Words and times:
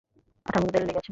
আঠার 0.45 0.61
মতো 0.61 0.71
দেয়ালে 0.71 0.87
লেগে 0.87 0.91
আছে? 0.91 0.99